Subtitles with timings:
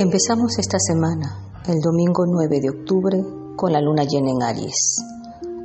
[0.00, 3.22] Empezamos esta semana, el domingo 9 de octubre,
[3.54, 4.96] con la luna llena en Aries,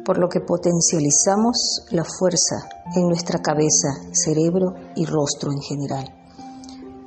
[0.04, 2.68] por lo que potencializamos la fuerza
[2.98, 6.13] en nuestra cabeza, cerebro y rostro en general.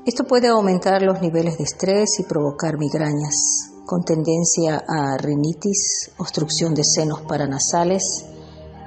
[0.06, 6.72] Esto puede aumentar los niveles de estrés y provocar migrañas, con tendencia a rinitis, obstrucción
[6.72, 8.24] de senos paranasales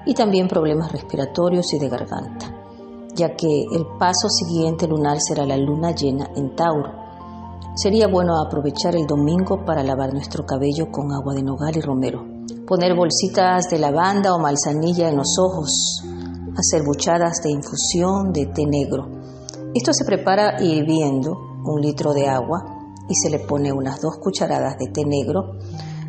[0.08, 2.56] y también problemas respiratorios y de garganta,
[3.14, 7.01] ya que el paso siguiente lunar será la luna llena en Tauro
[7.74, 12.26] Sería bueno aprovechar el domingo para lavar nuestro cabello con agua de nogal y romero,
[12.68, 16.04] poner bolsitas de lavanda o manzanilla en los ojos,
[16.58, 19.08] hacer buchadas de infusión de té negro.
[19.74, 21.32] Esto se prepara hirviendo
[21.64, 22.60] un litro de agua
[23.08, 25.54] y se le pone unas dos cucharadas de té negro.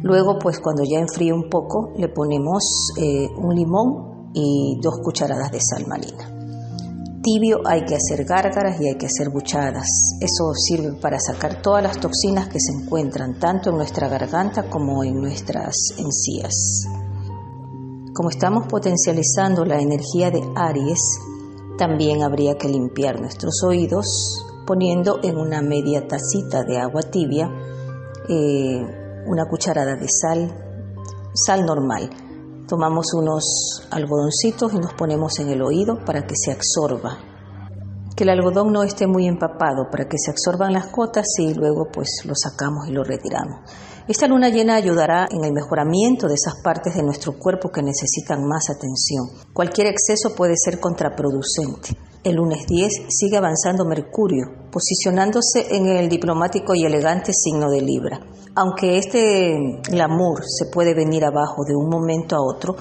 [0.02, 5.52] Luego, pues cuando ya enfríe un poco, le ponemos eh, un limón y dos cucharadas
[5.52, 6.41] de sal marina
[7.22, 9.86] tibio hay que hacer gárgaras y hay que hacer buchadas.
[10.20, 15.04] Eso sirve para sacar todas las toxinas que se encuentran tanto en nuestra garganta como
[15.04, 16.86] en nuestras encías.
[18.14, 21.00] Como estamos potencializando la energía de Aries,
[21.78, 27.50] también habría que limpiar nuestros oídos poniendo en una media tacita de agua tibia
[28.28, 28.82] eh,
[29.26, 30.52] una cucharada de sal,
[31.34, 32.10] sal normal
[32.72, 37.18] Tomamos unos algodoncitos y nos ponemos en el oído para que se absorba.
[38.16, 41.88] Que el algodón no esté muy empapado para que se absorban las gotas y luego
[41.92, 43.70] pues lo sacamos y lo retiramos.
[44.08, 48.48] Esta luna llena ayudará en el mejoramiento de esas partes de nuestro cuerpo que necesitan
[48.48, 49.26] más atención.
[49.52, 51.94] Cualquier exceso puede ser contraproducente.
[52.24, 58.20] El lunes 10 sigue avanzando Mercurio, posicionándose en el diplomático y elegante signo de Libra.
[58.54, 62.76] Aunque este glamour se puede venir abajo de un momento a otro,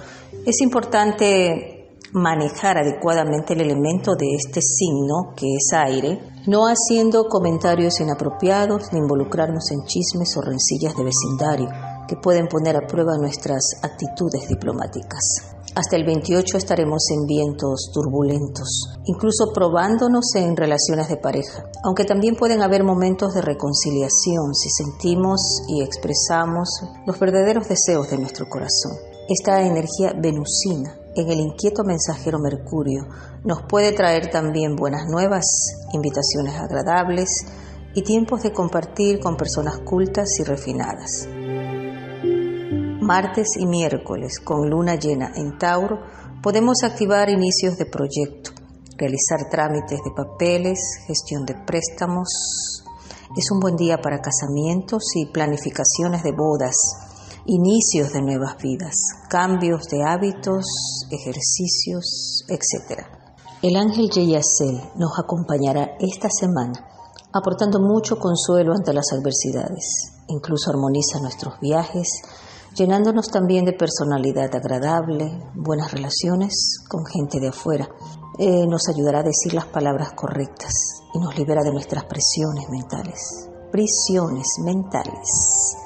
[0.45, 8.00] es importante manejar adecuadamente el elemento de este signo, que es aire, no haciendo comentarios
[8.00, 11.67] inapropiados ni involucrarnos en chismes o rencillas de vecindario
[12.08, 15.51] que pueden poner a prueba nuestras actitudes diplomáticas.
[15.73, 22.36] Hasta el 28 estaremos en vientos turbulentos, incluso probándonos en relaciones de pareja, aunque también
[22.36, 26.67] pueden haber momentos de reconciliación si sentimos y expresamos
[27.05, 28.98] los verdaderos deseos de nuestro corazón.
[29.30, 33.08] Esta energía venusina en el inquieto mensajero Mercurio
[33.45, 35.45] nos puede traer también buenas nuevas,
[35.93, 37.45] invitaciones agradables
[37.95, 41.30] y tiempos de compartir con personas cultas y refinadas
[43.11, 45.99] martes y miércoles con luna llena en Tauro,
[46.42, 48.52] podemos activar inicios de proyecto,
[48.98, 52.30] realizar trámites de papeles, gestión de préstamos.
[53.36, 56.73] Es un buen día para casamientos y planificaciones de bodas,
[57.48, 58.95] inicios de nuevas vidas,
[59.30, 60.64] cambios de hábitos,
[61.11, 63.02] ejercicios, etc.
[63.61, 66.88] El ángel Yeyasel nos acompañará esta semana,
[67.33, 70.14] aportando mucho consuelo ante las adversidades.
[70.30, 72.08] Incluso armoniza nuestros viajes,
[72.76, 77.89] llenándonos también de personalidad agradable, buenas relaciones con gente de afuera.
[78.37, 83.49] Eh, nos ayudará a decir las palabras correctas y nos libera de nuestras presiones mentales.
[83.71, 85.77] Prisiones mentales.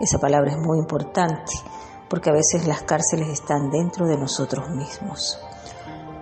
[0.00, 1.52] Esa palabra es muy importante
[2.08, 5.38] porque a veces las cárceles están dentro de nosotros mismos.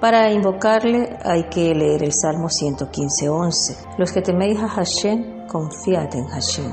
[0.01, 3.99] Para invocarle hay que leer el Salmo 115.11.
[3.99, 6.73] Los que teméis a Hashem, confiad en Hashem.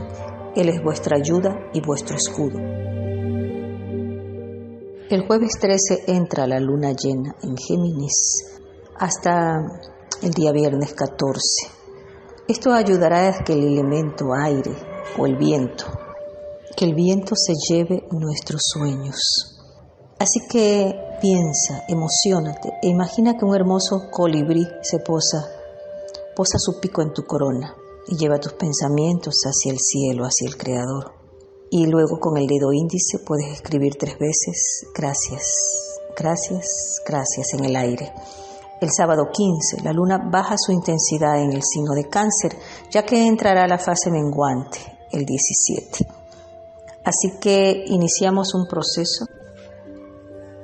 [0.55, 2.88] Él es vuestra ayuda y vuestro escudo.
[5.09, 8.45] El jueves 13 entra la luna llena en Géminis
[8.95, 9.57] hasta
[10.21, 11.41] el día viernes 14.
[12.47, 14.71] Esto ayudará a que el elemento aire
[15.17, 15.85] o el viento,
[16.77, 19.59] que el viento se lleve nuestros sueños.
[20.19, 25.43] Así que piensa, emocionate e imagina que un hermoso colibrí se posa,
[26.35, 27.73] posa su pico en tu corona
[28.07, 31.18] y lleva tus pensamientos hacia el cielo, hacia el Creador
[31.71, 35.43] y luego con el dedo índice puedes escribir tres veces gracias,
[36.17, 38.11] gracias, gracias en el aire.
[38.81, 42.55] El sábado 15, la luna baja su intensidad en el signo de cáncer,
[42.89, 44.79] ya que entrará la fase menguante
[45.11, 46.07] el 17.
[47.03, 49.25] Así que iniciamos un proceso,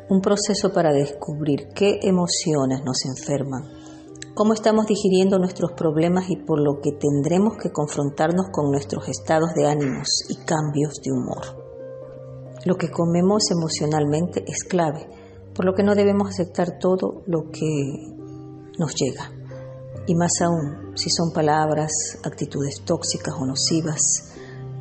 [0.10, 3.64] un proceso para descubrir qué emociones nos enferman,
[4.36, 9.54] cómo estamos digiriendo nuestros problemas y por lo que tendremos que confrontarnos con nuestros estados
[9.56, 11.64] de ánimos y cambios de humor.
[12.66, 15.08] Lo que comemos emocionalmente es clave,
[15.56, 18.14] por lo que no debemos aceptar todo lo que
[18.78, 19.32] nos llega.
[20.06, 24.34] Y más aún, si son palabras, actitudes tóxicas o nocivas,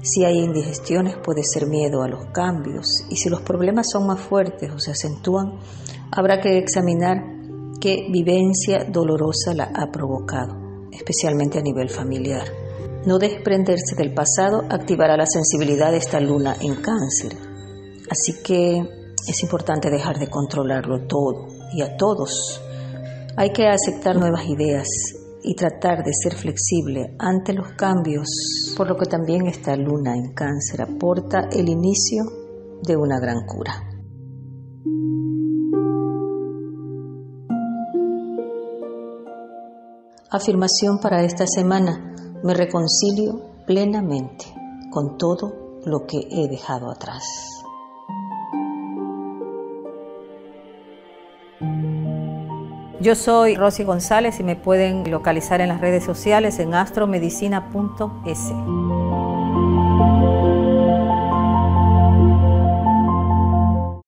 [0.02, 4.20] si hay indigestiones puede ser miedo a los cambios y si los problemas son más
[4.20, 5.60] fuertes o se acentúan,
[6.10, 7.33] habrá que examinar
[7.84, 12.48] qué vivencia dolorosa la ha provocado, especialmente a nivel familiar.
[13.04, 17.36] No desprenderse del pasado activará la sensibilidad de esta luna en cáncer.
[18.10, 18.78] Así que
[19.28, 22.58] es importante dejar de controlarlo todo y a todos.
[23.36, 24.88] Hay que aceptar nuevas ideas
[25.42, 28.28] y tratar de ser flexible ante los cambios,
[28.78, 32.24] por lo que también esta luna en cáncer aporta el inicio
[32.82, 33.93] de una gran cura.
[40.36, 42.12] Afirmación para esta semana.
[42.42, 44.46] Me reconcilio plenamente
[44.90, 47.22] con todo lo que he dejado atrás.
[53.00, 58.40] Yo soy Rosy González y me pueden localizar en las redes sociales en astromedicina.es.